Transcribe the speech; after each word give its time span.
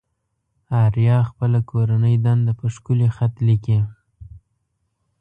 آريا 0.83 1.17
خپله 1.29 1.59
کورنۍ 1.69 2.15
دنده 2.25 2.53
په 2.59 2.65
ښکلي 2.75 3.07
خط 3.15 3.33
ليكي. 3.47 3.79